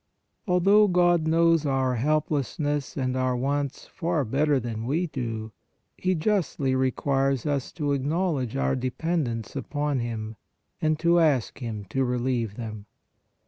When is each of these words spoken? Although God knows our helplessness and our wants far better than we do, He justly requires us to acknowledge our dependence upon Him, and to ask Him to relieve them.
Although 0.47 0.87
God 0.87 1.27
knows 1.27 1.63
our 1.63 1.93
helplessness 1.97 2.97
and 2.97 3.15
our 3.15 3.37
wants 3.37 3.85
far 3.85 4.25
better 4.25 4.59
than 4.59 4.87
we 4.87 5.05
do, 5.05 5.51
He 5.95 6.15
justly 6.15 6.73
requires 6.73 7.45
us 7.45 7.71
to 7.73 7.91
acknowledge 7.91 8.55
our 8.55 8.75
dependence 8.75 9.55
upon 9.55 9.99
Him, 9.99 10.37
and 10.81 10.97
to 10.97 11.19
ask 11.19 11.59
Him 11.59 11.85
to 11.91 12.03
relieve 12.03 12.55
them. 12.55 12.87